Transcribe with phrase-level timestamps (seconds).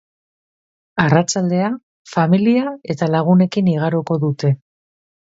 [1.03, 1.69] Arratsaldea,
[2.15, 4.57] familia eta lagunekin igaroko dute.